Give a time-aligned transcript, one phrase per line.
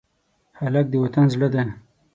[0.59, 1.63] هلک د وطن زړه دی.